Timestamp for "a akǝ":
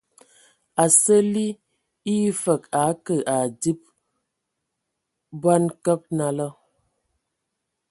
2.77-3.15